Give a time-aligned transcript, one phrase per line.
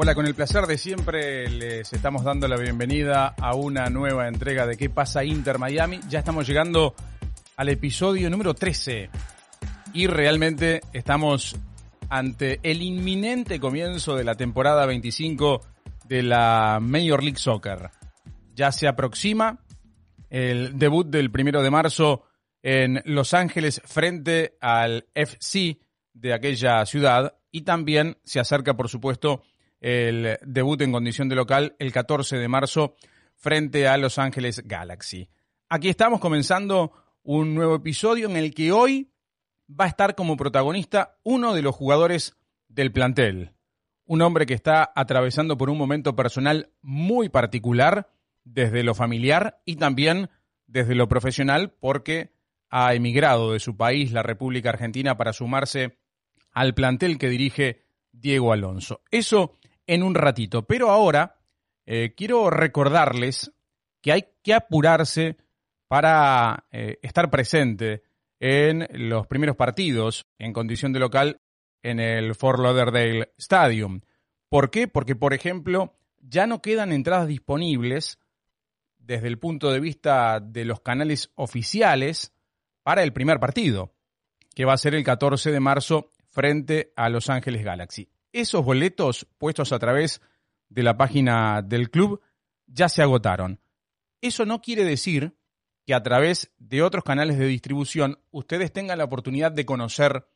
[0.00, 4.64] Hola, con el placer de siempre les estamos dando la bienvenida a una nueva entrega
[4.64, 5.98] de ¿Qué pasa Inter Miami?
[6.08, 6.94] Ya estamos llegando
[7.56, 9.10] al episodio número 13
[9.94, 11.56] y realmente estamos
[12.08, 15.62] ante el inminente comienzo de la temporada 25
[16.04, 17.90] de la Major League Soccer.
[18.54, 19.64] Ya se aproxima
[20.30, 22.22] el debut del primero de marzo
[22.62, 25.80] en Los Ángeles frente al FC
[26.12, 29.42] de aquella ciudad y también se acerca, por supuesto,
[29.80, 32.96] el debut en condición de local el 14 de marzo
[33.36, 35.28] frente a Los Ángeles Galaxy.
[35.68, 36.92] Aquí estamos comenzando
[37.22, 39.12] un nuevo episodio en el que hoy
[39.68, 42.36] va a estar como protagonista uno de los jugadores
[42.68, 43.52] del plantel.
[44.04, 48.08] Un hombre que está atravesando por un momento personal muy particular
[48.44, 50.30] desde lo familiar y también
[50.66, 52.32] desde lo profesional porque
[52.70, 55.98] ha emigrado de su país, la República Argentina, para sumarse
[56.52, 59.02] al plantel que dirige Diego Alonso.
[59.10, 59.58] Eso
[59.88, 60.66] en un ratito.
[60.66, 61.40] Pero ahora
[61.86, 63.52] eh, quiero recordarles
[64.00, 65.36] que hay que apurarse
[65.88, 68.04] para eh, estar presente
[68.38, 71.40] en los primeros partidos en condición de local
[71.82, 74.02] en el Fort Lauderdale Stadium.
[74.48, 74.86] ¿Por qué?
[74.86, 78.18] Porque, por ejemplo, ya no quedan entradas disponibles
[78.98, 82.34] desde el punto de vista de los canales oficiales
[82.82, 83.94] para el primer partido,
[84.54, 89.26] que va a ser el 14 de marzo frente a Los Ángeles Galaxy esos boletos
[89.38, 90.20] puestos a través
[90.68, 92.20] de la página del club
[92.66, 93.60] ya se agotaron.
[94.20, 95.36] Eso no quiere decir
[95.86, 100.28] que a través de otros canales de distribución ustedes tengan la oportunidad de conocer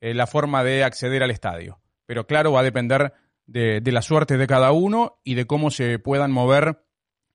[0.00, 1.80] eh, la forma de acceder al estadio.
[2.06, 3.12] Pero claro, va a depender
[3.46, 6.84] de, de la suerte de cada uno y de cómo se puedan mover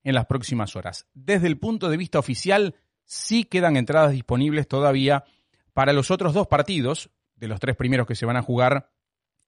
[0.04, 1.08] en las próximas horas.
[1.14, 5.26] Desde el punto de vista oficial, sí quedan entradas disponibles todavía
[5.74, 8.90] para los otros dos partidos, de los tres primeros que se van a jugar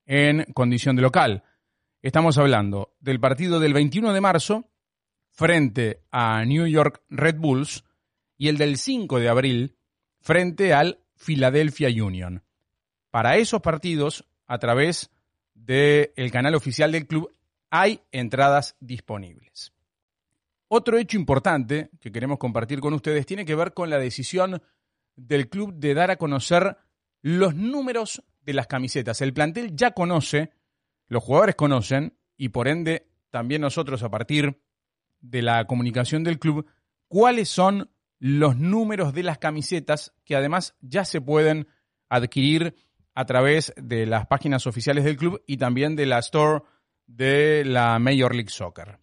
[0.09, 1.43] en condición de local.
[2.01, 4.67] Estamos hablando del partido del 21 de marzo
[5.29, 7.83] frente a New York Red Bulls
[8.35, 9.77] y el del 5 de abril
[10.19, 12.43] frente al Philadelphia Union.
[13.11, 15.11] Para esos partidos, a través
[15.53, 17.31] del canal oficial del club,
[17.69, 19.73] hay entradas disponibles.
[20.69, 24.59] Otro hecho importante que queremos compartir con ustedes tiene que ver con la decisión
[25.15, 26.77] del club de dar a conocer
[27.21, 29.21] los números de las camisetas.
[29.21, 30.49] El plantel ya conoce,
[31.07, 34.59] los jugadores conocen, y por ende también nosotros a partir
[35.19, 36.65] de la comunicación del club,
[37.07, 41.67] cuáles son los números de las camisetas que además ya se pueden
[42.09, 42.75] adquirir
[43.13, 46.63] a través de las páginas oficiales del club y también de la store
[47.05, 48.99] de la Major League Soccer.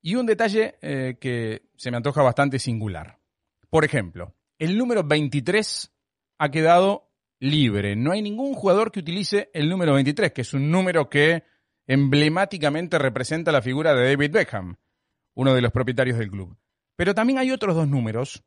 [0.00, 3.18] Y un detalle eh, que se me antoja bastante singular.
[3.68, 5.92] Por ejemplo, el número 23
[6.38, 7.11] ha quedado
[7.42, 7.96] libre.
[7.96, 11.42] No hay ningún jugador que utilice el número 23, que es un número que
[11.88, 14.76] emblemáticamente representa la figura de David Beckham,
[15.34, 16.56] uno de los propietarios del club.
[16.94, 18.44] Pero también hay otros dos números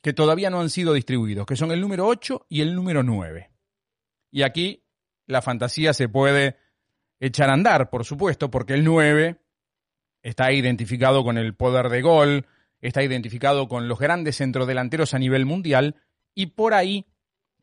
[0.00, 3.50] que todavía no han sido distribuidos, que son el número 8 y el número 9.
[4.30, 4.84] Y aquí
[5.26, 6.56] la fantasía se puede
[7.18, 9.40] echar a andar, por supuesto, porque el 9
[10.22, 12.46] está identificado con el poder de gol,
[12.80, 15.96] está identificado con los grandes centrodelanteros a nivel mundial,
[16.32, 17.09] y por ahí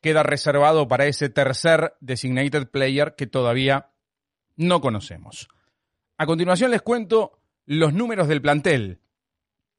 [0.00, 3.90] queda reservado para ese tercer designated player que todavía
[4.56, 5.48] no conocemos.
[6.16, 9.00] A continuación les cuento los números del plantel.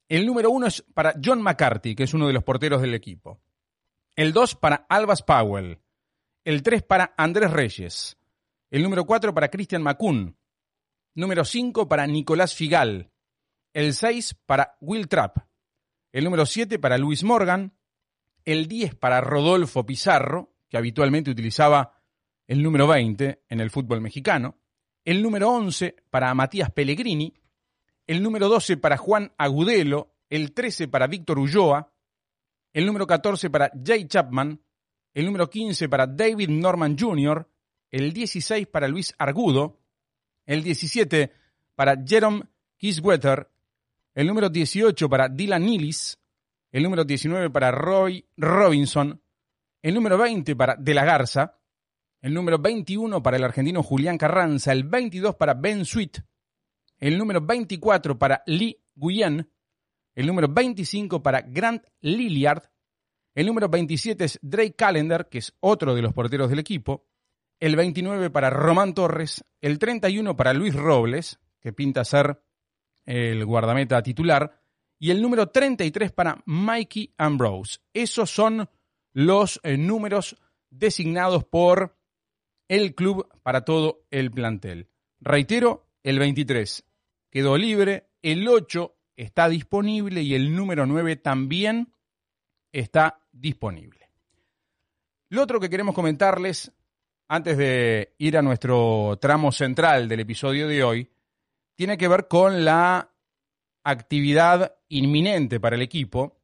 [0.08, 3.40] El número uno es para John McCarthy, que es uno de los porteros del equipo.
[4.16, 5.80] El dos para Albas Powell.
[6.44, 8.16] El tres para Andrés Reyes.
[8.70, 10.36] El número cuatro para Christian Macun.
[11.14, 13.10] Número cinco para Nicolás Figal.
[13.72, 15.38] El seis para Will Trapp.
[16.12, 17.72] El número siete para Luis Morgan
[18.44, 22.00] el 10 para Rodolfo Pizarro, que habitualmente utilizaba
[22.46, 24.58] el número 20 en el fútbol mexicano,
[25.04, 27.34] el número 11 para Matías Pellegrini,
[28.06, 31.92] el número 12 para Juan Agudelo, el 13 para Víctor Ulloa,
[32.72, 34.60] el número 14 para Jay Chapman,
[35.14, 37.48] el número 15 para David Norman Jr.,
[37.90, 39.80] el 16 para Luis Argudo,
[40.46, 41.32] el 17
[41.74, 42.44] para Jerome
[42.76, 43.50] Kiswetter,
[44.14, 46.18] el número 18 para Dylan Nilis,
[46.72, 49.22] el número 19 para Roy Robinson,
[49.82, 51.58] el número 20 para De la Garza,
[52.20, 56.18] el número 21 para el argentino Julián Carranza, el 22 para Ben Sweet,
[56.98, 59.50] el número 24 para Lee Guyen,
[60.14, 62.62] el número 25 para Grant Lilliard,
[63.34, 67.06] el número 27 es Drake Callender, que es otro de los porteros del equipo,
[67.58, 72.42] el 29 para Román Torres, el 31 para Luis Robles, que pinta ser
[73.04, 74.59] el guardameta titular,
[75.00, 77.78] y el número 33 para Mikey Ambrose.
[77.94, 78.68] Esos son
[79.12, 80.36] los eh, números
[80.68, 81.96] designados por
[82.68, 84.88] el club para todo el plantel.
[85.18, 86.84] Reitero, el 23
[87.30, 91.94] quedó libre, el 8 está disponible y el número 9 también
[92.70, 94.10] está disponible.
[95.30, 96.72] Lo otro que queremos comentarles,
[97.26, 101.10] antes de ir a nuestro tramo central del episodio de hoy,
[101.74, 103.09] tiene que ver con la
[103.90, 106.38] actividad inminente para el equipo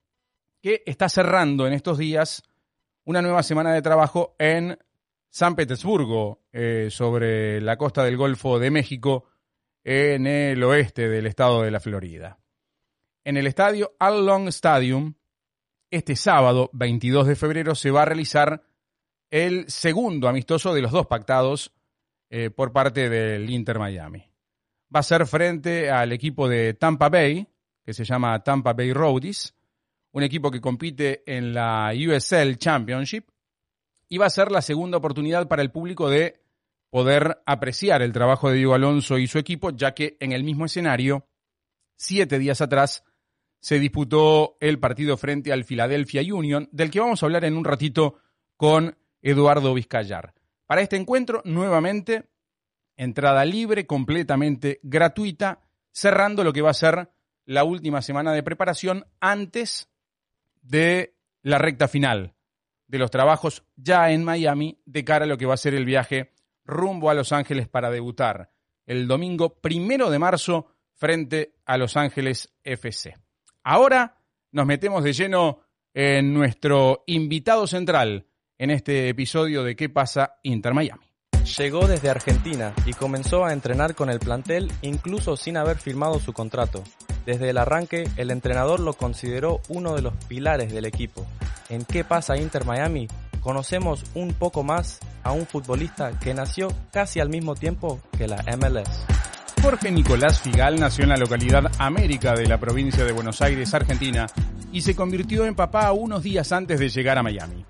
[0.61, 2.43] que está cerrando en estos días
[3.05, 4.79] una nueva semana de trabajo en
[5.31, 9.27] San Petersburgo, eh, sobre la costa del Golfo de México,
[9.85, 12.39] en el oeste del estado de la Florida.
[13.23, 15.15] En el estadio All Long Stadium,
[15.91, 18.63] este sábado 22 de febrero se va a realizar
[19.31, 21.73] el segundo amistoso de los dos pactados
[22.31, 24.25] eh, por parte del Inter Miami.
[24.95, 27.47] Va a ser frente al equipo de Tampa Bay,
[27.85, 29.55] que se llama Tampa Bay Roadies,
[30.13, 33.29] un equipo que compite en la USL Championship,
[34.09, 36.41] y va a ser la segunda oportunidad para el público de
[36.91, 40.65] poder apreciar el trabajo de Diego Alonso y su equipo, ya que en el mismo
[40.65, 41.27] escenario,
[41.97, 43.05] siete días atrás,
[43.61, 47.65] se disputó el partido frente al Philadelphia Union, del que vamos a hablar en un
[47.65, 48.19] ratito
[48.57, 50.35] con Eduardo Vizcayar.
[50.67, 52.31] Para este encuentro, nuevamente,
[52.97, 55.61] entrada libre, completamente gratuita,
[55.93, 57.11] cerrando lo que va a ser
[57.45, 59.89] la última semana de preparación antes
[60.63, 62.35] de la recta final
[62.89, 65.85] de los trabajos ya en Miami de cara a lo que va a ser el
[65.85, 66.33] viaje
[66.65, 68.51] rumbo a Los Ángeles para debutar
[68.87, 73.15] el domingo primero de marzo frente a Los Ángeles FC.
[73.63, 74.19] Ahora
[74.53, 75.61] nos metemos de lleno
[75.93, 78.27] en nuestro invitado central
[78.59, 81.06] en este episodio de ¿Qué pasa Inter Miami?
[81.47, 86.33] Llegó desde Argentina y comenzó a entrenar con el plantel incluso sin haber firmado su
[86.33, 86.83] contrato.
[87.25, 91.25] Desde el arranque, el entrenador lo consideró uno de los pilares del equipo.
[91.69, 93.07] En ¿Qué pasa Inter Miami?
[93.41, 98.45] Conocemos un poco más a un futbolista que nació casi al mismo tiempo que la
[98.59, 99.07] MLS.
[99.63, 104.27] Jorge Nicolás Figal nació en la localidad América de la provincia de Buenos Aires, Argentina,
[104.73, 107.65] y se convirtió en papá unos días antes de llegar a Miami.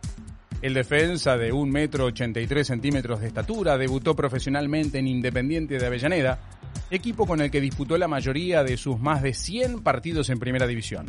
[0.63, 6.39] El defensa de 1,83 metro 83 centímetros de estatura debutó profesionalmente en Independiente de Avellaneda,
[6.91, 10.67] equipo con el que disputó la mayoría de sus más de 100 partidos en Primera
[10.67, 11.07] División.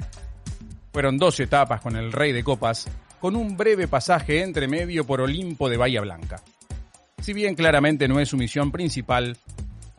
[0.92, 2.90] Fueron dos etapas con el Rey de Copas,
[3.20, 6.42] con un breve pasaje entre medio por Olimpo de Bahía Blanca.
[7.20, 9.38] Si bien claramente no es su misión principal,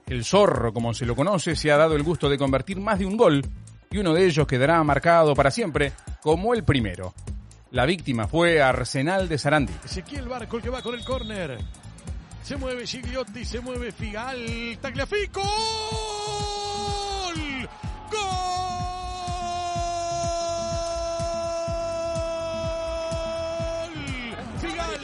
[0.06, 3.06] el zorro, como se lo conoce, se ha dado el gusto de convertir más de
[3.06, 3.42] un gol,
[3.90, 7.14] y uno de ellos quedará marcado para siempre como el primero,
[7.70, 9.72] la víctima fue Arsenal de Sarandí.
[9.84, 11.58] Ezequiel Barco el que va con el córner.
[12.42, 14.78] Se mueve Gigliotti, se mueve Figal.
[14.80, 15.42] Tagliafico.
[15.42, 15.48] ¡Gol!
[18.10, 18.18] ¡Gol!
[24.60, 25.00] Figal.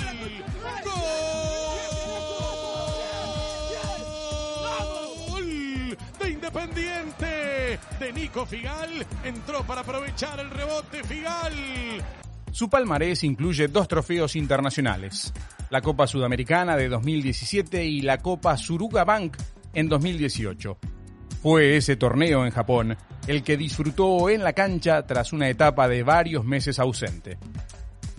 [5.29, 5.99] ¡Gol!
[6.19, 7.79] De Independiente.
[8.01, 9.07] De Nico Figal.
[9.23, 11.53] Entró para aprovechar el rebote Figal.
[12.55, 15.33] Su palmarés incluye dos trofeos internacionales,
[15.71, 19.37] la Copa Sudamericana de 2017 y la Copa Suruga Bank
[19.73, 20.79] en 2018.
[21.43, 22.97] Fue ese torneo en Japón
[23.27, 27.39] el que disfrutó en la cancha tras una etapa de varios meses ausente.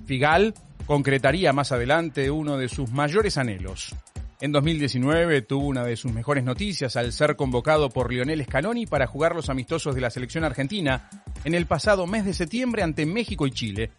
[0.05, 0.53] Figal
[0.85, 3.95] concretaría más adelante uno de sus mayores anhelos.
[4.41, 9.07] En 2019 tuvo una de sus mejores noticias al ser convocado por Lionel Scaloni para
[9.07, 11.09] jugar los amistosos de la selección argentina
[11.45, 13.91] en el pasado mes de septiembre ante México y Chile,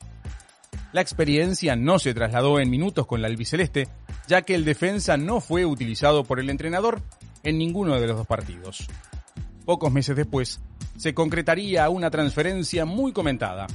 [0.93, 3.89] la experiencia no se trasladó en minutos con la albiceleste,
[4.29, 7.03] ya que el defensa no fue utilizado por el entrenador
[7.43, 8.87] en ninguno de los dos partidos.
[9.65, 10.61] Pocos meses después,
[10.97, 13.67] se concretaría una transferencia muy comentada.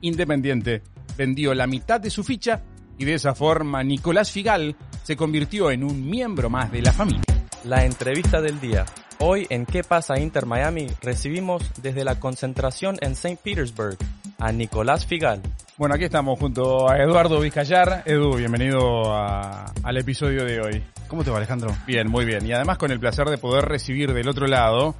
[0.00, 0.82] Independiente
[1.16, 2.62] vendió la mitad de su ficha
[2.98, 7.22] y de esa forma Nicolás Figal se convirtió en un miembro más de la familia.
[7.64, 8.84] La entrevista del día.
[9.20, 10.88] Hoy en ¿Qué pasa Inter Miami?
[11.00, 13.38] recibimos desde la concentración en St.
[13.42, 13.96] Petersburg
[14.38, 15.40] a Nicolás Figal.
[15.76, 18.04] Bueno, aquí estamos junto a Eduardo Vizcayar.
[18.06, 20.84] Edu, bienvenido al episodio de hoy.
[21.08, 21.76] ¿Cómo te va, Alejandro?
[21.84, 22.46] Bien, muy bien.
[22.46, 24.94] Y además con el placer de poder recibir del otro lado,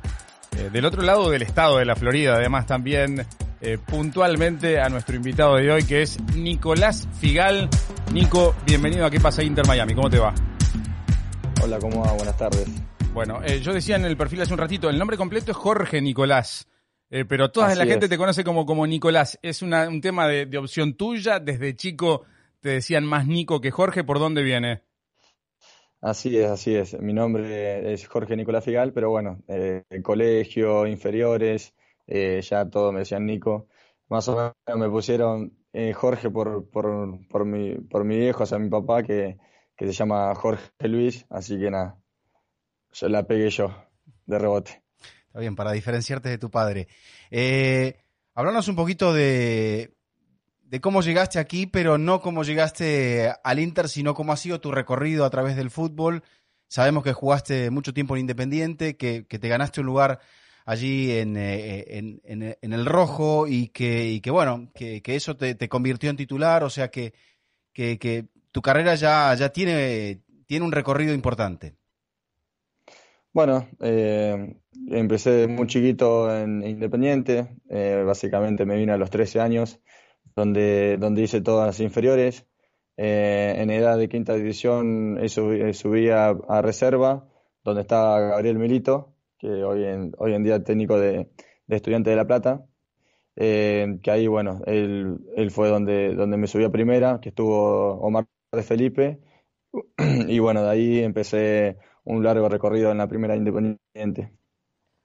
[0.58, 3.24] eh, del otro lado del estado de la Florida, además también
[3.60, 7.68] eh, puntualmente a nuestro invitado de hoy, que es Nicolás Figal.
[8.12, 9.94] Nico, bienvenido a ¿Qué pasa Inter Miami?
[9.94, 10.34] ¿Cómo te va?
[11.62, 12.14] Hola, ¿cómo va?
[12.14, 12.66] Buenas tardes.
[13.12, 16.02] Bueno, eh, yo decía en el perfil hace un ratito, el nombre completo es Jorge
[16.02, 16.66] Nicolás.
[17.14, 19.38] Eh, pero toda la gente te conoce como, como Nicolás.
[19.40, 21.38] ¿Es un tema de, opción tuya?
[21.38, 22.22] ¿Desde chico
[22.58, 24.02] te decían más Nico que Jorge?
[24.02, 24.82] ¿Por dónde viene?
[26.00, 27.00] Así es, así es.
[27.00, 31.72] Mi nombre es Jorge Nicolás Figal, pero bueno, eh, colegio, inferiores,
[32.08, 33.68] eh, ya todo me decían Nico.
[34.08, 34.34] Más o
[34.66, 35.56] menos me pusieron
[35.94, 39.38] Jorge por, por, por, mi, por mi viejo, o sea, mi papá, que,
[39.76, 41.96] que se llama Jorge Luis, así que nada,
[42.90, 43.72] yo la pegué yo
[44.26, 44.83] de rebote.
[45.34, 46.86] Está bien, para diferenciarte de tu padre.
[47.28, 47.96] Eh,
[48.34, 49.96] háblanos un poquito de,
[50.62, 54.70] de cómo llegaste aquí, pero no cómo llegaste al Inter, sino cómo ha sido tu
[54.70, 56.22] recorrido a través del fútbol.
[56.68, 60.20] Sabemos que jugaste mucho tiempo en Independiente, que, te ganaste un lugar
[60.66, 62.20] allí en, eh,
[62.62, 67.12] el rojo y que, bueno, que, eso te, convirtió en titular, o sea que,
[68.52, 70.22] tu carrera ya, tiene
[70.60, 71.74] un recorrido importante.
[73.34, 74.54] Bueno, eh,
[74.86, 79.80] empecé muy chiquito en Independiente, eh, básicamente me vine a los 13 años,
[80.36, 82.46] donde, donde hice todas las inferiores.
[82.96, 87.28] Eh, en edad de quinta división subí, a, reserva,
[87.64, 91.28] donde estaba Gabriel Milito, que hoy en, hoy en día técnico de,
[91.66, 92.64] de Estudiantes de La Plata,
[93.34, 97.94] eh, que ahí, bueno, él, él fue donde, donde me subí a primera, que estuvo
[97.94, 99.18] Omar de Felipe,
[100.28, 104.32] y bueno, de ahí empecé un largo recorrido en la primera Independiente.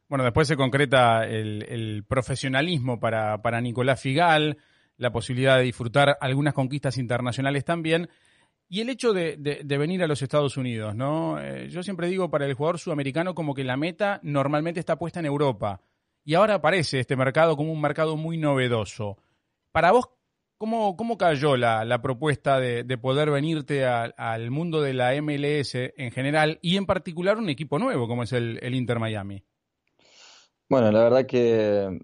[0.08, 4.58] Bueno, después se concreta el, el profesionalismo para, para Nicolás Figal,
[4.98, 8.10] la posibilidad de disfrutar algunas conquistas internacionales también,
[8.72, 11.40] y el hecho de, de, venir a los Estados Unidos, ¿no?
[11.42, 15.20] Eh, yo siempre digo para el jugador sudamericano como que la meta normalmente está puesta
[15.20, 15.82] en Europa.
[16.24, 19.18] Y ahora aparece este mercado como un mercado muy novedoso.
[19.72, 20.10] Para vos,
[20.60, 25.74] ¿cómo, cómo cayó la, la propuesta de, de, poder venirte al mundo de la MLS
[25.74, 29.44] en general y en particular un equipo nuevo como es el, el Inter Miami?
[30.70, 32.00] Bueno, la verdad que,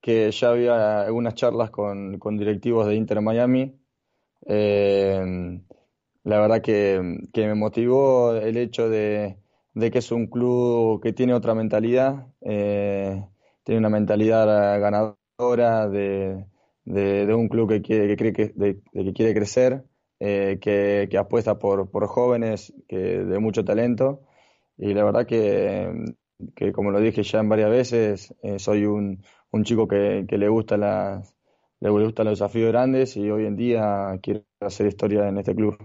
[0.00, 3.74] que ya había algunas charlas con, con directivos de Inter Miami.
[4.46, 5.60] Eh,
[6.22, 9.38] la verdad que, que me motivó el hecho de,
[9.72, 13.24] de, que es un club que tiene otra mentalidad, eh,
[13.64, 16.44] tiene una mentalidad ganadora de,
[16.84, 19.84] de, un club que quiere, que cree que, quiere crecer,
[20.20, 24.22] eh, que, que, apuesta por, por jóvenes que, de mucho talento.
[24.76, 26.14] Y la verdad que,
[26.54, 30.38] que como lo dije ya en varias veces, eh, soy un, un chico que, que
[30.38, 31.34] le gusta las
[31.80, 35.76] le gustan los desafíos grandes y hoy en día quiero hacer historia en este club.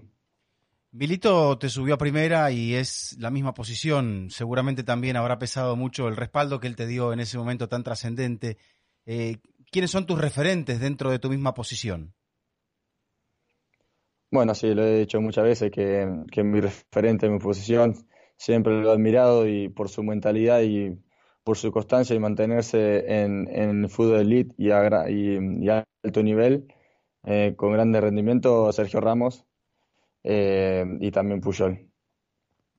[0.91, 4.29] Vilito te subió a primera y es la misma posición.
[4.29, 7.83] Seguramente también habrá pesado mucho el respaldo que él te dio en ese momento tan
[7.83, 8.57] trascendente.
[9.05, 9.37] Eh,
[9.71, 12.13] ¿Quiénes son tus referentes dentro de tu misma posición?
[14.31, 17.95] Bueno, sí, lo he dicho muchas veces que, que mi referente en mi posición
[18.37, 20.97] siempre lo he admirado y por su mentalidad y
[21.43, 26.23] por su constancia y mantenerse en, en fútbol elite y a, y, y a alto
[26.23, 26.67] nivel,
[27.23, 29.45] eh, con grande rendimiento, Sergio Ramos,
[30.23, 31.89] eh, y también Puyol.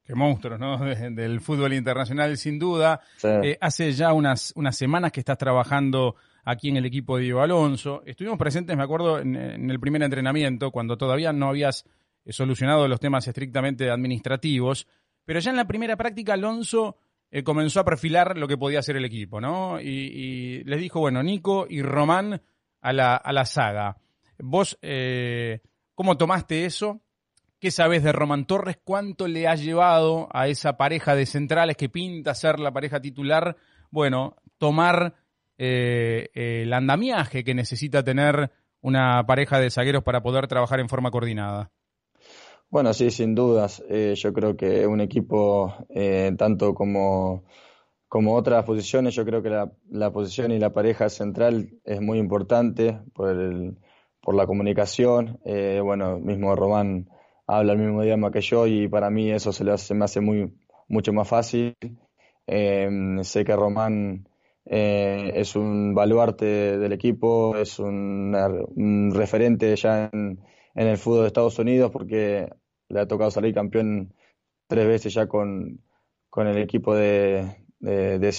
[0.04, 0.78] Qué monstruos, ¿no?
[0.85, 3.00] del fútbol internacional, sin duda.
[3.23, 7.40] Eh, hace ya unas, unas semanas que estás trabajando aquí en el equipo de Diego
[7.40, 8.02] Alonso.
[8.04, 11.85] Estuvimos presentes, me acuerdo, en, el primer entrenamiento, cuando todavía no habías
[12.25, 14.87] eh, solucionado los temas estrictamente administrativos,
[15.25, 16.97] pero ya en la primera práctica Alonso
[17.30, 19.80] eh, comenzó a perfilar lo que podía hacer el equipo, ¿no?
[19.80, 22.40] Y, y les dijo, bueno, Nico y Román
[22.80, 23.97] a la, a la saga.
[24.38, 25.61] Vos, eh,
[25.94, 27.00] ¿cómo tomaste eso?
[27.59, 28.78] ¿Qué sabes de Román Torres?
[28.82, 33.56] ¿Cuánto le ha llevado a esa pareja de centrales que pinta ser la pareja titular?
[33.90, 35.14] Bueno, tomar
[35.62, 38.50] eh, el andamiaje que necesita tener
[38.80, 41.70] una pareja de zagueros para poder trabajar en forma coordinada.
[42.70, 43.84] Bueno, sí, sin dudas.
[43.90, 47.44] Eh, yo creo que un equipo, eh, tanto como,
[48.08, 52.18] como otras posiciones, yo creo que la, la, posición y la pareja central es muy
[52.18, 53.76] importante por, el,
[54.22, 55.40] por la comunicación.
[55.44, 57.10] Bueno, mismo Román
[57.46, 60.22] habla el mismo idioma que yo y para mí eso se, le hace, me hace
[60.22, 60.54] muy,
[60.88, 61.76] mucho más fácil.
[62.46, 64.29] Sé que Román
[64.66, 68.34] eh, es un baluarte del equipo, es un,
[68.76, 70.38] un referente ya en,
[70.74, 72.48] el fútbol de Estados Unidos porque
[72.88, 74.14] le ha tocado salir campeón
[74.66, 75.80] tres veces ya con,
[76.28, 78.32] con el equipo de, de, de.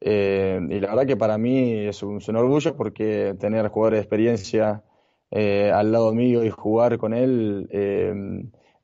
[0.00, 3.98] Eh, y la verdad que para mí es un, es un orgullo porque tener jugadores
[3.98, 4.84] de experiencia
[5.30, 8.14] eh, al lado mío y jugar con él eh,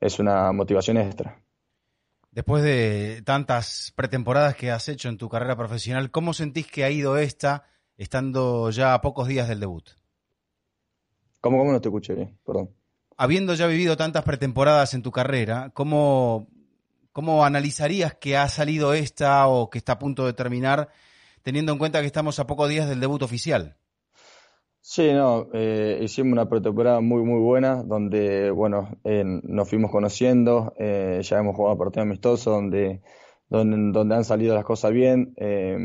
[0.01, 1.43] es una motivación extra.
[2.33, 6.91] Después de tantas pretemporadas que has hecho en tu carrera profesional, ¿cómo sentís que ha
[6.91, 7.65] ido esta
[7.97, 9.91] estando ya a pocos días del debut?
[11.41, 12.39] ¿Cómo, cómo no te escuché bien?
[12.47, 12.71] Perdón.
[13.17, 16.49] Habiendo ya vivido tantas pretemporadas en tu carrera, ¿cómo,
[17.13, 20.89] ¿cómo analizarías que ha salido esta o que está a punto de terminar,
[21.43, 23.77] teniendo en cuenta que estamos a pocos días del debut oficial?
[24.83, 30.75] Sí, no, eh, hicimos una pretemporada muy, muy buena, donde, bueno, eh, nos fuimos conociendo,
[30.79, 33.03] eh, ya hemos jugado partidos amistosos, donde,
[33.49, 35.77] donde, donde han salido las cosas bien, eh,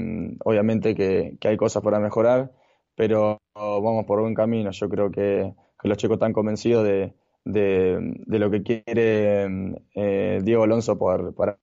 [0.45, 2.53] obviamente que, que, hay cosas para mejorar,
[2.95, 8.39] pero vamos por buen camino, yo creo que, que los chicos están convencidos de, de,
[8.39, 9.45] lo que quiere
[9.93, 11.59] eh, Diego Alonso para,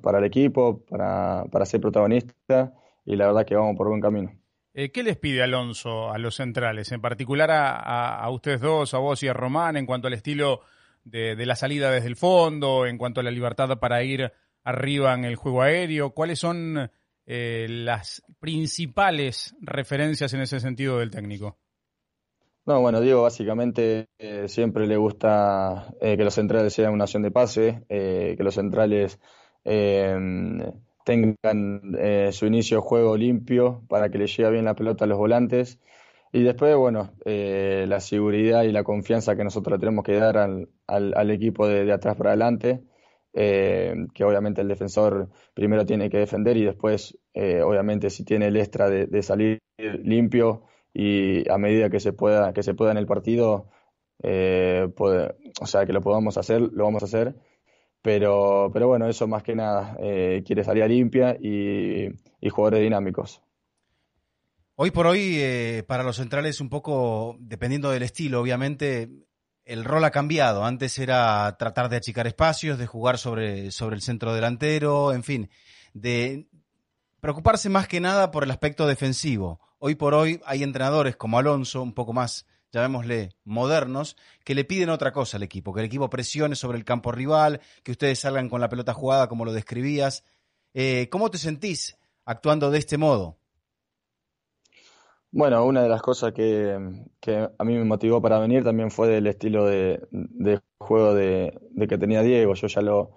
[0.00, 2.74] para, el equipo, para, para ser protagonista
[3.04, 4.41] y la verdad que vamos por buen camino.
[4.74, 9.22] Eh, ¿Qué les pide Alonso a los centrales, en particular a, ustedes dos, a vos
[9.22, 10.62] y a Román, en cuanto al estilo
[11.04, 14.32] de, la salida desde el fondo, en cuanto a la libertad para ir
[14.64, 16.12] arriba en el juego aéreo?
[16.12, 16.90] ¿Cuáles son
[17.26, 21.58] eh, las principales referencias en ese sentido del técnico?
[22.64, 27.30] No, bueno, Diego básicamente eh, siempre le gusta que los centrales sean una acción de
[27.30, 29.18] pase, que los centrales
[31.04, 35.08] tengan eh, su inicio de juego limpio para que le llegue bien la pelota a
[35.08, 35.80] los volantes.
[36.32, 40.68] Y después, bueno, eh, la seguridad y la confianza que nosotros tenemos que dar al,
[40.86, 42.82] al, equipo de, atrás para adelante,
[43.34, 48.56] eh, que obviamente el defensor primero tiene que defender y después, obviamente, si tiene el
[48.56, 53.06] extra de, salir limpio y a medida que se pueda, que se pueda en el
[53.06, 53.68] partido,
[54.24, 57.34] o sea, que lo podamos hacer, lo vamos a hacer
[58.02, 62.08] pero, pero bueno, eso más que nada, eh, quiere salir limpia y,
[62.50, 63.40] jugadores dinámicos.
[64.74, 69.08] Hoy por hoy, eh, para los centrales, un poco, dependiendo del estilo, obviamente,
[69.64, 70.64] el rol ha cambiado.
[70.64, 75.50] Antes era tratar de achicar espacios, de jugar sobre, sobre el centro delantero, en fin,
[75.94, 76.48] de
[77.20, 79.60] preocuparse más que nada por el aspecto defensivo.
[79.78, 84.90] Hoy por hoy hay entrenadores como Alonso, un poco más llamémosle, modernos, que le piden
[84.90, 88.48] otra cosa al equipo, que el equipo presione sobre el campo rival, que ustedes salgan
[88.48, 90.24] con la pelota jugada como lo describías.
[90.74, 93.36] Eh, ¿Cómo te sentís actuando de este modo?
[95.34, 99.26] Bueno, una de las cosas que, a mí me motivó para venir también fue del
[99.26, 102.52] estilo de, juego de, que tenía Diego.
[102.54, 103.12] Yo ya lo,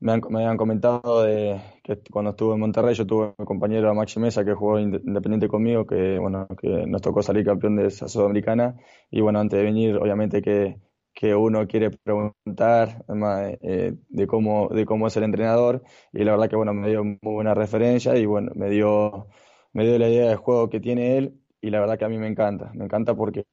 [0.00, 4.44] me, habían comentado de que cuando estuve en Monterrey yo tuve un compañero Maxi Mesa
[4.44, 8.76] que jugó independiente conmigo, que bueno, que nos tocó salir campeón de esa sudamericana.
[9.10, 10.80] Y bueno, antes de venir obviamente que,
[11.14, 13.04] que uno quiere preguntar
[13.62, 15.82] eh, de cómo de cómo es el entrenador.
[16.12, 19.28] Y la verdad que bueno, me dio muy buena referencia y bueno, me dio
[19.72, 21.40] me dio la idea de juego que tiene él.
[21.60, 23.44] Y la verdad que a mí me encanta, me encanta porque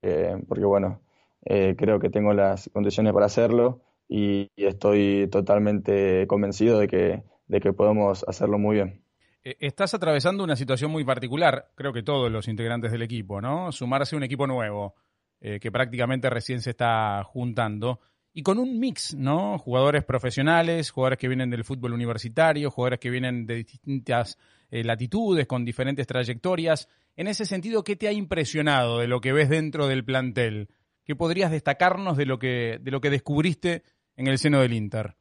[0.48, 1.02] porque bueno,
[1.46, 7.60] eh, creo que tengo las condiciones para hacerlo y, estoy totalmente convencido de que, de
[7.60, 9.02] que podemos hacerlo muy bien.
[9.44, 13.72] Eh, estás atravesando una situación muy particular, creo que todos los integrantes del equipo, ¿no?
[13.72, 14.96] Sumarse a un equipo nuevo,
[15.40, 18.00] eh, que prácticamente recién se está juntando,
[18.38, 19.58] y con un mix, ¿no?
[19.58, 24.38] Jugadores profesionales, jugadores que vienen del fútbol universitario, jugadores que vienen de distintas
[24.70, 26.90] eh, latitudes, con diferentes trayectorias.
[27.16, 30.68] En ese sentido, ¿qué te ha impresionado de lo que ves dentro del plantel?
[31.06, 33.84] ¿Qué podrías destacarnos de lo que, de lo que descubriste
[34.18, 35.16] en el seno del Inter?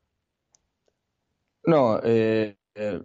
[1.67, 3.01] No, eh, eh,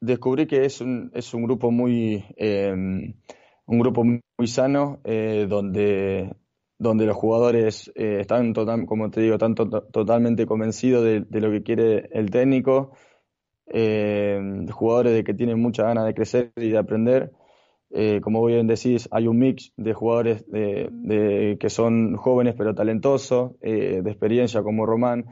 [0.00, 3.14] descubrí que es un, es un grupo muy em,
[3.66, 6.36] un grupo muy, sano eh, donde
[6.78, 12.30] donde los jugadores están como te digo tanto totalmente convencidos de, lo que quiere el
[12.30, 12.92] técnico
[13.66, 17.32] jugadores de que tienen mucha ganas de crecer y de aprender
[18.22, 24.02] como bien decís hay un mix de jugadores de, que son jóvenes pero talentosos de
[24.04, 25.26] experiencia como Román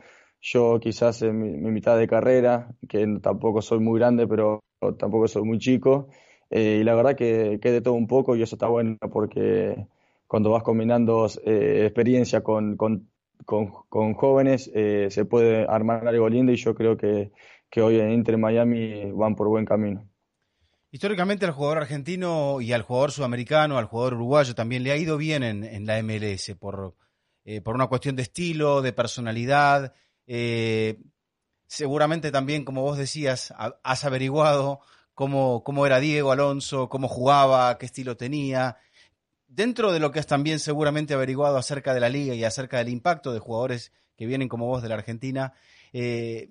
[0.44, 4.62] yo quizás en mi, mitad de carrera, que tampoco soy muy grande, pero
[4.98, 6.08] tampoco soy muy chico,
[6.50, 9.86] eh, y la verdad que, que de todo un poco y eso está bueno porque
[10.26, 13.08] cuando vas combinando eh, experiencia con, con,
[13.46, 17.32] con, jóvenes eh, se puede armar algo lindo y yo creo que,
[17.70, 20.06] que hoy en Inter Miami van por buen camino.
[20.94, 25.16] Históricamente al jugador argentino y al jugador sudamericano, al jugador uruguayo también le ha ido
[25.16, 26.94] bien en, la MLS por,
[27.64, 29.92] por una cuestión de estilo, de personalidad,
[30.28, 31.00] eh,
[31.66, 33.52] seguramente también, como vos decías,
[33.82, 34.82] has averiguado
[35.14, 38.76] cómo, cómo era Diego Alonso, cómo jugaba, qué estilo tenía.
[39.48, 42.90] Dentro de lo que has también seguramente averiguado acerca de la liga y acerca del
[42.90, 45.54] impacto de jugadores que vienen como vos de la Argentina,
[45.92, 46.50] eh,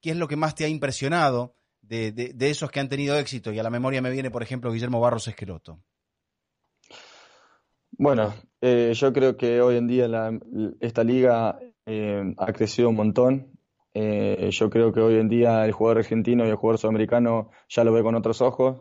[0.00, 1.54] ¿qué es lo que más te ha impresionado
[1.88, 3.52] de, de, esos que han tenido éxito?
[3.52, 5.80] Y a la memoria me viene, por ejemplo, Guillermo Barros Esqueloto.
[7.96, 10.08] Bueno, eh, yo creo que hoy en día
[10.80, 13.52] esta liga eh, ha crecido un montón.
[13.92, 17.84] Eh, yo creo que hoy en día el jugador argentino y el jugador sudamericano ya
[17.84, 18.80] lo ve con otros ojos.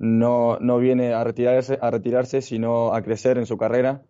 [0.00, 4.06] No, no viene a retirarse, a retirarse, sino a crecer en su carrera.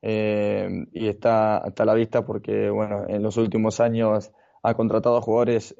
[0.00, 5.22] y está, hasta a la vista porque, bueno, en los últimos años ha contratado a
[5.22, 5.74] jugadores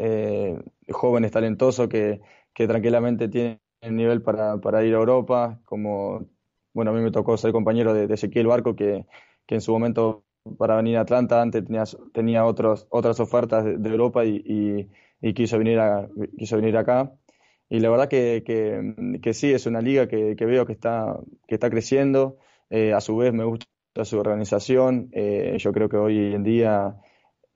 [0.91, 2.21] jóvenes, talentosos, que,
[2.55, 6.27] que tranquilamente tienen el nivel para, para ir a Europa, como,
[6.73, 9.07] bueno, a mí me tocó ser compañero de, Ezequiel Barco, que,
[9.47, 10.25] que en su momento
[10.57, 14.89] para venir a Atlanta, antes tenía, tenía otros, otras ofertas de, Europa y,
[15.35, 15.81] quiso, venir
[16.37, 17.13] quiso venir acá.
[17.69, 18.43] Y la verdad que,
[19.23, 22.39] que, sí, es una liga que, veo que está, que está creciendo.
[22.71, 23.67] Eh, a su vez me gusta
[24.05, 25.11] su organización.
[25.13, 26.97] Eh, yo creo que hoy en día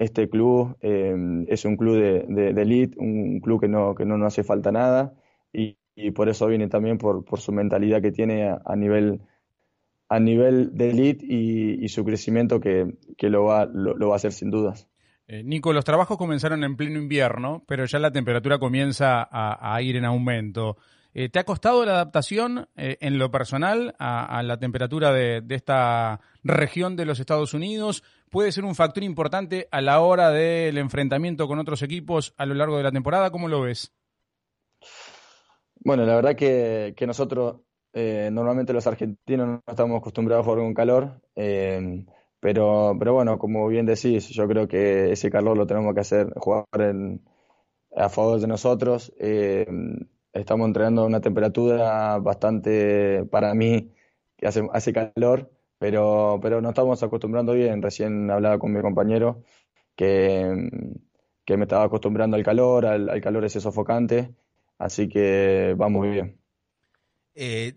[0.03, 1.15] este club eh,
[1.49, 4.73] es un club de, de, elite, un club que no, que no nos hace falta
[4.73, 5.15] nada
[5.53, 5.77] y,
[6.15, 9.21] por eso viene también por, por su mentalidad que tiene a, nivel
[10.09, 14.33] a nivel de elite y, su crecimiento que, que lo, va, lo, va a hacer
[14.33, 14.89] sin dudas.
[15.29, 19.97] Eh, Nico, los trabajos comenzaron en pleno invierno, pero ya la temperatura comienza a, ir
[19.97, 20.77] en aumento.
[21.15, 26.21] Eh, ¿Te ha costado la adaptación eh, en lo personal a, la temperatura de, esta
[26.43, 28.03] región de los Estados Unidos?
[28.31, 32.55] ¿Puede ser un factor importante a la hora del enfrentamiento con otros equipos a lo
[32.55, 33.31] largo de la temporada?
[33.31, 33.93] ¿Cómo lo ves?
[35.85, 37.61] Bueno, la verdad que, nosotros,
[37.93, 43.69] eh, normalmente los argentinos no estamos acostumbrados a jugar con calor, pero, pero bueno, como
[43.69, 46.65] bien decís, yo creo que ese calor lo tenemos que hacer, jugar
[47.95, 49.13] a favor de nosotros
[50.33, 53.93] estamos entrenando a una temperatura bastante, para mí,
[54.37, 57.83] que hace, hace calor, pero, pero nos estamos acostumbrando bien.
[57.83, 59.43] Recién hablaba con mi compañero
[59.97, 60.71] que,
[61.45, 64.35] que me estaba acostumbrando al calor, al, calor ese sofocante,
[64.79, 66.39] así que vamos bien.
[67.35, 67.75] Eh,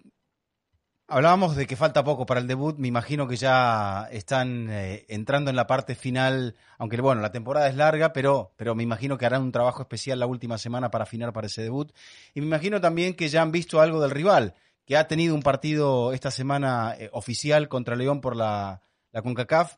[1.07, 5.51] Hablábamos de que falta poco para el debut, me imagino que ya están eh, entrando
[5.51, 9.27] en la parte final, aunque bueno, la temporada es larga, pero, pero me imagino que
[9.27, 11.91] harán un trabajo especial la última semana para afinar para ese debut.
[12.33, 15.43] Y me imagino también que ya han visto algo del rival, que ha tenido un
[15.43, 19.75] partido esta semana eh, oficial contra León por la, la CONCACAF.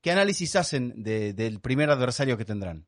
[0.00, 2.86] ¿Qué análisis hacen del primer adversario que tendrán?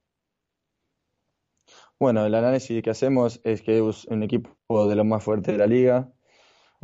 [2.00, 5.58] Bueno, el análisis que hacemos es que es un equipo de los más fuertes de
[5.58, 6.12] la liga,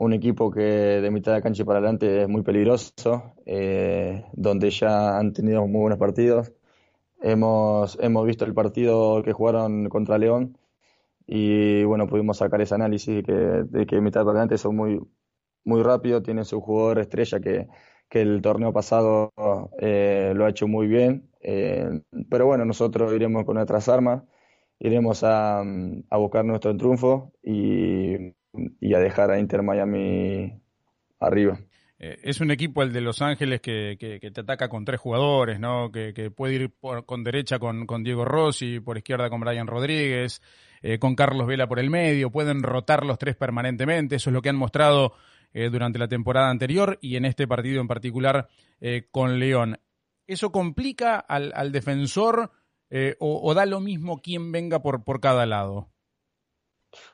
[0.00, 5.18] un equipo que de mitad de cancha para adelante es muy peligroso, eh, donde ya
[5.18, 6.52] han tenido muy buenos partidos.
[7.20, 10.56] Hemos, hemos visto el partido que jugaron contra León
[11.26, 15.00] y bueno, pudimos sacar ese análisis que, de que mitad para adelante son muy,
[15.64, 17.68] muy rápidos, tienen su jugador estrella que,
[18.08, 19.32] que el torneo pasado
[19.80, 21.28] eh, lo ha hecho muy bien.
[21.42, 24.22] Eh, pero bueno, nosotros iremos con nuestras armas,
[24.78, 28.32] iremos a, a buscar nuestro triunfo y
[28.80, 30.60] y a dejar a Inter Miami
[31.18, 31.58] arriba.
[32.02, 35.92] Eh, es un equipo el de Los Ángeles que, te ataca con tres jugadores, ¿no?
[35.92, 36.72] Que, puede ir
[37.04, 40.40] con derecha con, Diego Rossi, por izquierda con Brian Rodríguez,
[40.80, 44.40] eh, con Carlos Vela por el medio, pueden rotar los tres permanentemente, eso es lo
[44.40, 45.12] que han mostrado
[45.52, 48.48] eh, durante la temporada anterior y en este partido en particular
[49.10, 49.78] con León.
[50.26, 52.50] ¿Eso complica al, defensor
[53.18, 55.90] o, da lo mismo quien venga por cada lado?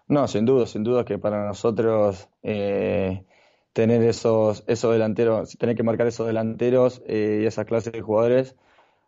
[0.08, 3.24] No, sin duda, sin duda que para nosotros eh,
[3.72, 8.56] tener esos, esos delanteros, tener que marcar esos delanteros eh, y esas clases de jugadores,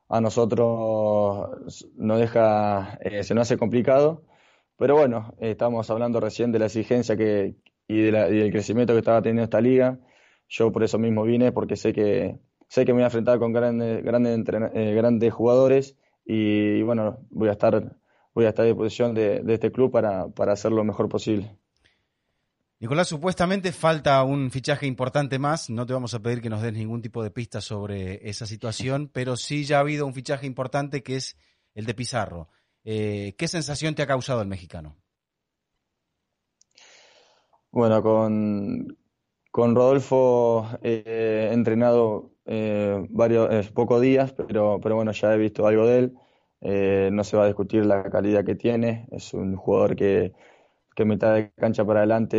[0.08, 4.24] a nosotros nos deja, eh, se nos hace complicado.
[4.76, 7.56] Pero bueno, estamos hablando recién de la exigencia que,
[7.88, 9.98] y, de la, y del crecimiento que estaba teniendo esta liga.
[10.48, 13.52] Yo por eso mismo vine, porque sé que, sé que me voy a enfrentar con
[13.52, 17.96] grandes, grandes, grandes jugadores y bueno, voy a estar
[18.34, 21.56] voy a estar a disposición de, este club para, para hacer lo mejor posible.
[22.80, 25.68] Nicolás, supuestamente falta un fichaje importante más.
[25.68, 29.08] No te vamos a pedir que nos des ningún tipo de pista sobre esa situación,
[29.12, 31.36] pero sí ya ha habido un fichaje importante que es
[31.74, 32.48] el de Pizarro.
[32.84, 34.96] Eh, ¿Qué sensación te ha causado el mexicano?
[37.70, 38.96] Bueno, con,
[39.50, 45.66] con Rodolfo he entrenado eh, varios, eh, pocos días, pero, pero bueno, ya he visto
[45.66, 46.18] algo de él.
[46.60, 50.32] Eh, no se va a discutir la calidad que tiene, es un jugador que,
[50.96, 52.36] que mitad de cancha para adelante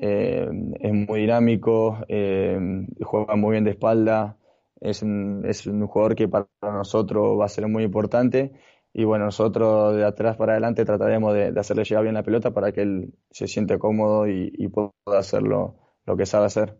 [0.00, 0.48] eh,
[0.80, 2.58] es muy dinámico, eh,
[3.02, 4.38] juega muy bien de espalda,
[4.80, 8.52] es un, es un jugador que para nosotros va a ser muy importante
[8.94, 12.72] y bueno, nosotros de atrás para adelante trataremos de, hacerle llegar bien la pelota para
[12.72, 15.76] que él se siente cómodo y, pueda hacer lo,
[16.16, 16.78] que sabe hacer.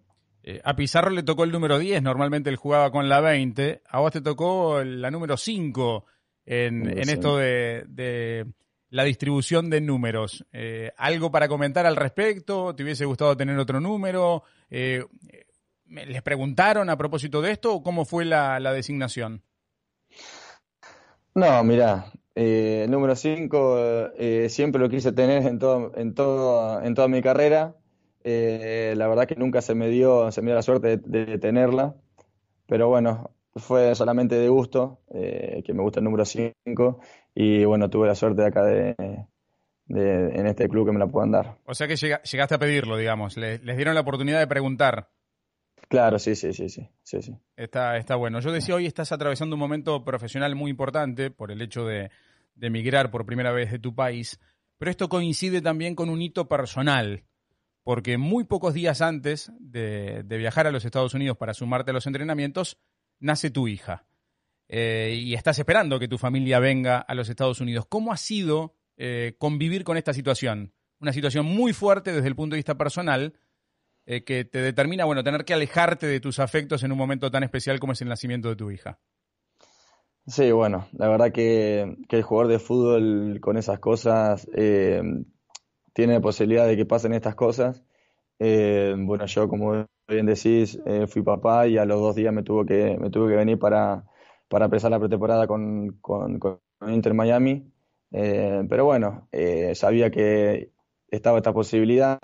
[0.65, 4.13] a Pizarro le tocó el número 10, normalmente él jugaba con la 20, a vos
[4.13, 6.07] te tocó la número 5
[6.51, 8.47] en, esto de,
[8.91, 10.45] la distribución de números.
[10.53, 12.75] Eh, ¿Algo para comentar al respecto?
[12.75, 14.43] ¿Te hubiese gustado tener otro número?
[14.69, 15.05] Eh,
[15.87, 19.43] ¿Les preguntaron a propósito de esto o cómo fue la, designación?
[21.37, 24.11] No, mira, eh, el número 5
[24.49, 27.77] siempre lo quise tener en, todo, en, todo, en toda mi carrera.
[28.25, 31.95] la verdad que nunca se me dio, se me dio la suerte de, de tenerla.
[32.67, 37.01] Pero bueno, fue solamente de gusto, eh, que me gusta el número 5
[37.35, 38.95] y bueno, tuve la suerte de acá de,
[39.89, 41.59] en este club que me la puedan dar.
[41.65, 45.11] O sea que llegaste a pedirlo, digamos, les, dieron la oportunidad de preguntar.
[45.89, 47.37] Claro, sí, sí, sí, sí, sí, sí.
[47.57, 48.39] Está, está bueno.
[48.41, 52.11] Yo decía, hoy estás atravesando un momento profesional muy importante por el hecho de,
[52.55, 54.39] de emigrar por primera vez de tu país,
[54.79, 57.25] pero esto coincide también con un hito personal
[57.83, 62.07] porque muy pocos días antes de, viajar a los Estados Unidos para sumarte a los
[62.07, 62.79] entrenamientos,
[63.21, 64.05] nace tu hija.
[64.73, 67.87] Eh, y estás esperando que tu familia venga a los Estados Unidos.
[67.89, 70.73] ¿Cómo ha sido eh, convivir con esta situación?
[71.01, 73.35] Una situación muy fuerte desde el punto de vista personal,
[74.07, 77.43] eh, que te determina, bueno, tener que alejarte de tus afectos en un momento tan
[77.43, 79.01] especial como es el nacimiento de tu hija.
[80.27, 86.69] Sí, bueno, la verdad que, el jugador de fútbol con esas cosas tiene la posibilidad
[86.69, 87.83] de que pasen estas cosas.
[88.39, 92.65] Bueno, yo como bien decís, eh, fui papá y a los dos días me tuvo
[92.65, 94.05] que, me tuve que venir para,
[94.49, 96.41] para empezar la pretemporada con, con,
[96.89, 97.71] Inter Miami.
[98.13, 99.29] Eh, pero bueno,
[99.75, 100.73] sabía que
[101.11, 102.19] estaba esta posibilidad.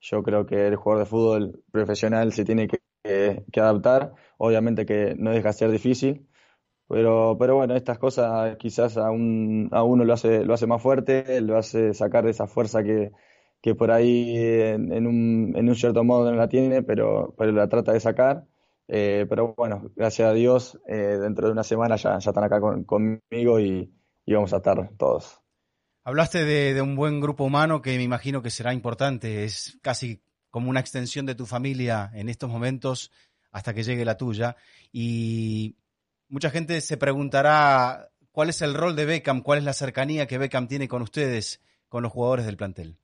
[0.00, 2.80] Yo creo que el jugador de fútbol profesional se tiene que,
[3.60, 4.14] adaptar.
[4.38, 6.26] Obviamente que no deja de ser difícil,
[6.88, 10.82] pero, pero bueno, estas cosas quizás a, un, a uno lo hace, lo hace más
[10.82, 13.12] fuerte, lo hace sacar esa fuerza que,
[13.62, 18.44] que por ahí en, un, cierto modo no la tiene, pero, la trata de sacar.
[18.88, 23.60] Eh, pero bueno, gracias a Dios, eh, dentro de una semana ya, están acá conmigo
[23.60, 23.90] y,
[24.26, 25.40] vamos a estar todos.
[26.04, 30.20] Hablaste de, un buen grupo humano que me imagino que será importante, es casi
[30.50, 33.12] como una extensión de tu familia en estos momentos
[33.52, 34.56] hasta que llegue la tuya.
[34.90, 35.76] Y
[36.32, 40.38] Mucha gente se preguntará cuál es el rol de Beckham, cuál es la cercanía que
[40.38, 42.96] Beckham tiene con ustedes, con los jugadores del plantel.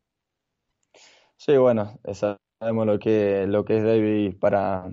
[1.38, 4.90] Sí, bueno, sabemos lo que, lo que es David para,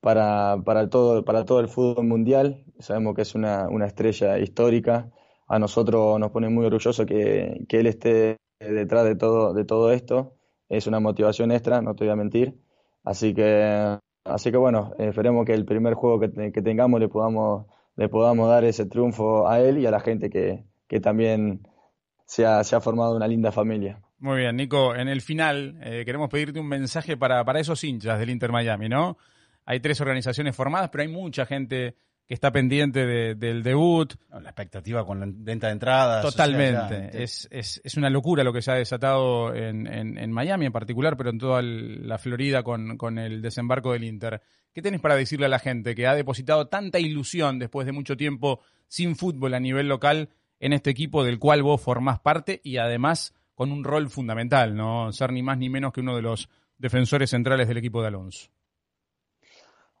[0.00, 2.64] para, para, todo, para todo el fútbol mundial.
[2.78, 5.10] Sabemos que es una, una estrella histórica.
[5.48, 9.90] A nosotros nos pone muy orgulloso que, que él esté detrás de todo, de todo
[9.92, 10.36] esto.
[10.68, 12.60] Es una motivación extra, no te voy a mentir.
[13.02, 16.28] Así que Así que bueno, esperemos que el primer juego que,
[16.62, 20.64] tengamos le podamos, le podamos dar ese triunfo a él y a la gente que,
[21.00, 21.66] también
[22.26, 24.02] se ha, formado una linda familia.
[24.18, 24.94] Muy bien, Nico.
[24.94, 28.88] En el final eh, queremos pedirte un mensaje para, para esos hinchas del Inter Miami,
[28.88, 29.16] ¿no?
[29.64, 31.94] Hay tres organizaciones formadas, pero hay mucha gente
[32.28, 34.14] que está pendiente del debut.
[34.30, 36.22] La expectativa con la venta de entradas.
[36.22, 37.22] Totalmente.
[37.22, 41.16] es, es, es, una locura lo que se ha desatado en, en, Miami en particular,
[41.16, 44.42] pero en toda la Florida con, con, el desembarco del Inter.
[44.74, 48.14] ¿Qué tenés para decirle a la gente que ha depositado tanta ilusión después de mucho
[48.14, 50.28] tiempo sin fútbol a nivel local
[50.60, 55.10] en este equipo del cual vos formás parte y además con un rol fundamental, ¿no?
[55.10, 58.50] Ser ni más ni menos que uno de los defensores centrales del equipo de Alonso.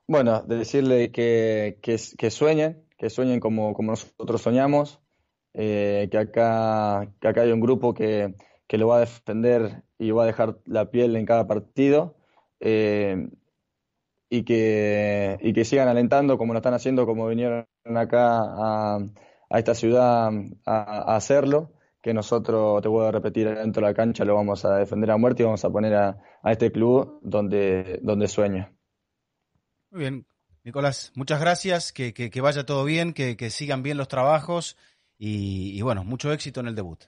[0.06, 5.00] Bueno, de decirle que, que, sueñen, que sueñen como, como nosotros soñamos,
[5.54, 8.32] eh, que, acá, que acá hay un grupo que,
[8.68, 12.14] que, lo va a defender y va a dejar la piel en cada partido
[12.60, 13.28] eh,
[14.30, 17.66] y, que, y que sigan alentando como lo están haciendo, como vinieron
[17.96, 18.98] acá a,
[19.50, 20.30] a esta ciudad
[20.64, 21.72] a, hacerlo,
[22.08, 25.18] que nosotros, te voy a repetir, dentro de la cancha lo vamos a defender a
[25.18, 28.72] muerte y vamos a poner a, a este club donde, donde sueña.
[29.90, 30.26] Muy bien,
[30.64, 34.78] Nicolás, muchas gracias, que, vaya todo bien, que, sigan bien los trabajos
[35.18, 37.04] y, bueno, mucho éxito en el debut.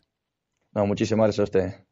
[0.73, 1.87] No, muchísimas gracias a usted.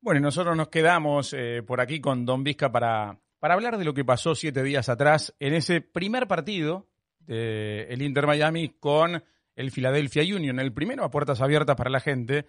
[0.00, 3.84] Bueno, y nosotros nos quedamos eh, por aquí con Don Vizca para, para hablar de
[3.84, 9.22] lo que pasó siete días atrás en ese primer partido del Inter Miami con
[9.56, 12.46] el Philadelphia Union, el primero a puertas abiertas para la gente,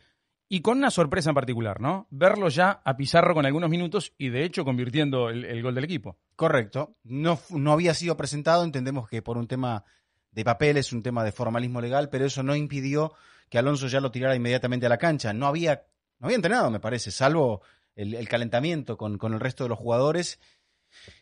[0.49, 2.07] y con una sorpresa en particular, ¿no?
[2.11, 6.19] Verlo ya a Pizarro con algunos minutos y de hecho convirtiendo el, gol del equipo.
[6.35, 6.97] Correcto.
[7.03, 9.83] No, no había sido presentado, entendemos que por un tema
[10.31, 13.13] de papeles, un tema de formalismo legal, pero eso no impidió
[13.49, 15.33] que Alonso ya lo tirara inmediatamente a la cancha.
[15.33, 15.85] No había,
[16.19, 17.61] no había entrenado, me parece, salvo
[17.95, 20.39] el, calentamiento con, con el resto de los jugadores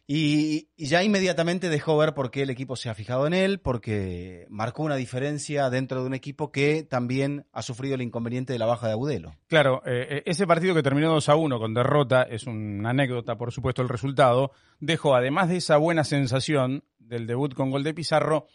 [0.07, 4.45] y, ya inmediatamente dejó ver por qué el equipo se ha fijado en él, porque
[4.49, 8.65] marcó una diferencia dentro de un equipo que también ha sufrido el inconveniente de la
[8.65, 9.34] baja de Agudelo.
[9.47, 13.38] Claro, eh, eh, ese partido que terminó 2 a 1 con derrota, es una anécdota,
[13.38, 17.93] por supuesto, el resultado, dejó, además de esa buena sensación del debut con gol de
[17.93, 18.47] Pizarro,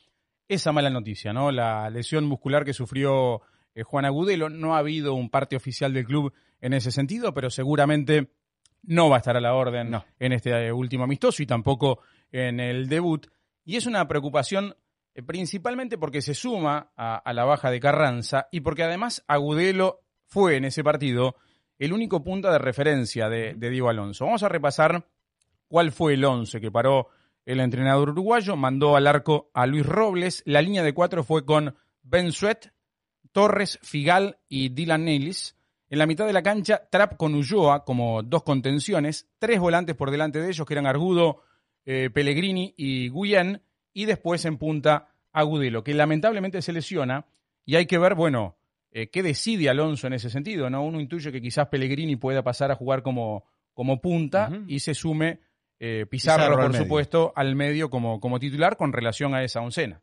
[0.49, 1.51] esa mala noticia, ¿no?
[1.51, 3.43] La lesión muscular que sufrió
[3.75, 4.49] eh, Juan Agudelo.
[4.49, 8.31] No ha habido un parte oficial del club en ese sentido, pero seguramente
[8.87, 12.61] no va a estar a la orden en este eh, último amistoso y tampoco en
[12.61, 13.27] el debut.
[13.65, 14.75] Y es una preocupación
[15.15, 20.57] eh, principalmente porque se suma a, la baja de Carranza y porque además Agudelo fue
[20.57, 21.37] en ese partido
[21.79, 24.27] el único punto de referencia de, Diego Alonso.
[24.27, 25.07] Vamos a repasar
[25.69, 27.09] cuál fue el once que paró
[27.45, 28.57] el entrenador uruguayo.
[28.57, 30.43] Mandó al arco a Luis Robles.
[30.47, 32.73] La línea de cuatro fue con Ben Suet,
[33.33, 35.56] Torres, Figal y Dylan Nelis.
[35.89, 40.11] En la mitad de la cancha, Trap con Ulloa como dos contenciones, tres volantes por
[40.11, 41.43] delante de ellos, que eran Argudo,
[41.85, 47.27] eh, Pellegrini y Guyen, y después en punta Agudelo, que lamentablemente se lesiona,
[47.65, 48.57] y hay que ver, bueno,
[48.91, 50.83] eh, qué decide Alonso en ese sentido, ¿no?
[50.83, 53.45] Uno intuye que quizás Pellegrini pueda pasar a jugar como,
[53.75, 55.41] como punta y se sume
[55.79, 56.83] eh, Pizarro, por medio.
[56.83, 60.03] supuesto, al medio como, como titular con relación a esa oncena.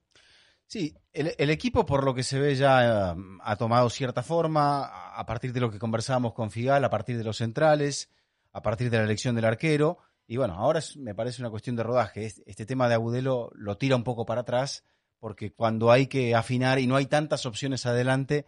[0.68, 4.86] Sí, el, el equipo por lo que se ve ya eh, ha tomado cierta forma
[4.86, 8.10] a- partir de lo que conversábamos con Figal, a partir de los centrales,
[8.52, 10.00] a partir de la elección del arquero.
[10.26, 12.26] Y bueno, ahora me parece una cuestión de rodaje.
[12.46, 14.84] Este, tema de Agudelo lo tira un poco para atrás
[15.20, 18.46] porque cuando hay que afinar y no hay tantas opciones adelante,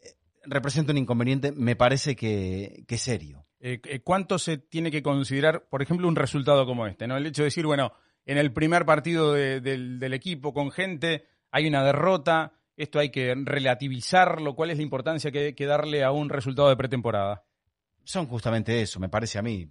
[0.00, 3.46] eh, representa un inconveniente, me parece que, que serio.
[3.60, 7.06] Eh, eh, ¿Cuánto se tiene que considerar, por ejemplo, un resultado como este?
[7.06, 7.16] ¿no?
[7.16, 7.92] El hecho de decir, bueno,
[8.26, 13.10] en el primer partido de- del, del equipo con gente hay una derrota, esto hay
[13.10, 17.44] que relativizarlo, ¿cuál es la importancia que hay que darle a un resultado de pretemporada?
[18.04, 19.70] son justamente eso, me parece a mí.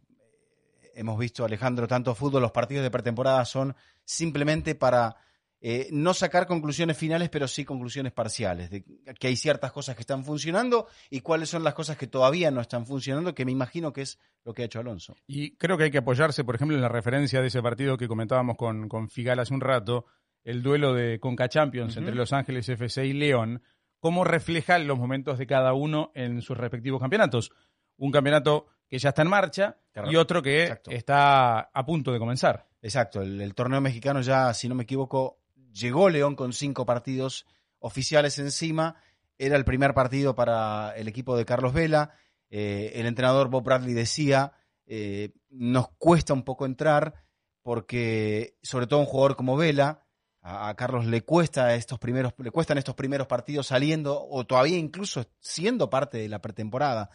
[0.95, 5.17] Hemos visto, Alejandro, tanto fútbol, los partidos de pretemporada son simplemente para
[5.59, 8.85] eh, no sacar conclusiones finales, pero sí conclusiones parciales, de
[9.19, 12.61] que hay ciertas cosas que están funcionando y cuáles son las cosas que todavía no
[12.61, 15.15] están funcionando, que me imagino que es lo que ha hecho Alonso.
[15.27, 18.07] Y creo que hay que apoyarse, por ejemplo, en la referencia de ese partido que
[18.07, 20.05] comentábamos con, con Figal hace un rato,
[20.43, 23.63] el duelo de Conca Champions entre Los Ángeles FC y León,
[23.99, 27.51] cómo refleja los momentos de cada uno en sus respectivos campeonatos.
[27.97, 29.77] Un campeonato que ya está en marcha
[30.09, 30.91] y otro que Exacto.
[30.91, 32.67] está a punto de comenzar.
[32.81, 35.39] Exacto, el, el torneo mexicano ya, si no me equivoco,
[35.71, 37.45] llegó León con cinco partidos
[37.79, 38.95] oficiales encima.
[39.37, 42.15] Era el primer partido para el equipo de Carlos Vela.
[42.49, 44.53] Eh, el entrenador Bob Bradley decía,
[44.85, 47.13] eh, nos cuesta un poco entrar
[47.61, 50.02] porque, sobre todo un jugador como Vela,
[50.43, 55.25] a, Carlos le cuesta estos primeros, le cuestan estos primeros partidos saliendo o todavía incluso
[55.39, 57.09] siendo parte de la pretemporada.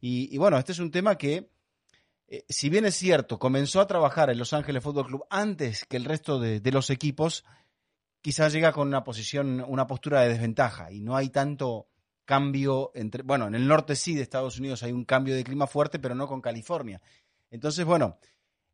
[0.00, 1.50] Y, y bueno, este es un tema que
[2.28, 5.96] eh, si bien es cierto, comenzó a trabajar en Los Ángeles Fútbol Club antes que
[5.96, 7.44] el resto de, de los equipos,
[8.20, 11.88] quizás llega con una posición, una postura de desventaja y no hay tanto
[12.24, 15.66] cambio entre, bueno, en el norte sí de Estados Unidos hay un cambio de clima
[15.66, 17.00] fuerte, pero no con California.
[17.50, 18.18] Entonces, bueno,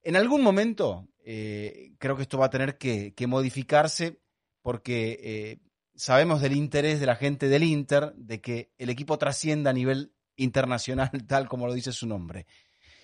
[0.04, 4.20] en algún momento eh, creo que esto va a tener que, modificarse
[4.62, 5.58] porque eh,
[5.94, 10.14] sabemos del interés de la gente del Inter de que el equipo trascienda a nivel
[10.36, 12.46] internacional, tal como lo dice su nombre.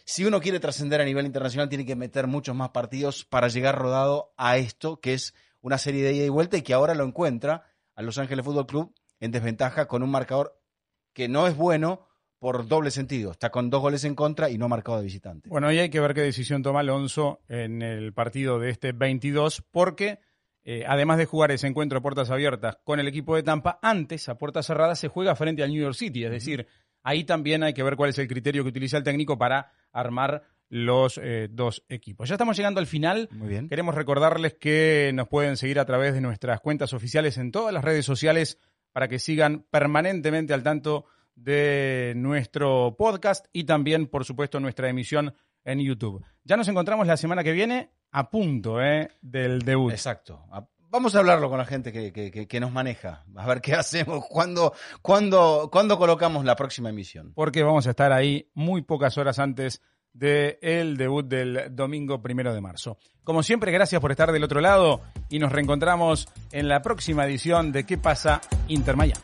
[0.04, 3.78] Si uno quiere trascender a nivel internacional, tiene que meter muchos más partidos para llegar
[3.78, 7.04] rodado a esto, que es una serie de ida y vuelta y que ahora lo
[7.04, 10.60] encuentra a Los Ángeles Fútbol Club en desventaja con un marcador
[11.12, 12.08] que no es bueno
[12.40, 13.30] por doble sentido.
[13.30, 15.48] Está con dos goles en contra y no ha marcado de visitante.
[15.48, 19.62] Bueno, ahí hay que ver qué decisión toma Alonso en el partido de este 22,
[19.70, 20.18] porque
[20.64, 24.28] eh, además de jugar ese encuentro a puertas abiertas con el equipo de Tampa, antes
[24.30, 26.24] a puertas cerradas se juega frente al New York City.
[26.24, 26.66] Es decir,
[27.02, 30.42] ahí también hay que ver cuál es el criterio que utiliza el técnico para armar
[30.70, 32.30] los eh, dos equipos.
[32.30, 33.28] Ya estamos llegando al final.
[33.32, 33.68] Muy bien.
[33.68, 37.84] Queremos recordarles que nos pueden seguir a través de nuestras cuentas oficiales en todas las
[37.84, 38.58] redes sociales
[38.92, 41.04] para que sigan permanentemente al tanto
[41.42, 46.24] de nuestro podcast y también, por supuesto, nuestra emisión en YouTube.
[46.44, 49.08] Ya nos encontramos la semana que viene a punto ¿eh?
[49.22, 49.92] del debut.
[49.92, 50.44] Exacto.
[50.88, 53.24] Vamos a hablarlo con la gente que, que- que- nos maneja.
[53.36, 54.72] A ver qué hacemos, cuándo,
[55.02, 57.32] cuándo, cuándo colocamos la próxima emisión.
[57.34, 59.80] Porque vamos a estar ahí muy pocas horas antes
[60.12, 62.98] del debut del domingo primero de marzo.
[63.22, 67.70] Como siempre, gracias por estar del otro lado y nos reencontramos en la próxima edición
[67.70, 69.20] de ¿Qué pasa Inter Miami?